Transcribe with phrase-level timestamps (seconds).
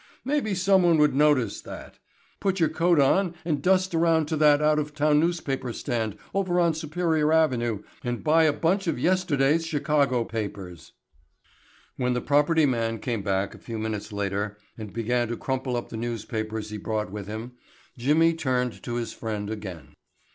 [0.25, 1.99] Maybe someone would notice that.
[2.39, 6.59] Put your coat on and dust around to that out of town newspaper stand over
[6.59, 10.93] on Superior Avenue and buy a bunch of yesterday's Chicago papers."
[11.97, 15.89] When the property man came back a few minutes later and began to crumple up
[15.89, 17.51] the newspapers he brought with him,
[17.95, 19.93] Jimmy turned to his friend again.